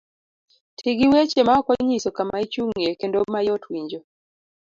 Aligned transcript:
Ti 0.77 0.89
gi 0.97 1.07
weche 1.13 1.41
maok 1.47 1.67
onyiso 1.73 2.09
kama 2.17 2.35
ichung'ye 2.45 2.89
kendo 2.99 3.19
mayot 3.31 3.63
winjo. 3.71 3.99